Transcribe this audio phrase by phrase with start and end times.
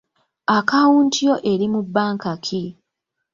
[0.57, 2.63] Akaawunti yo eri mu banka ki?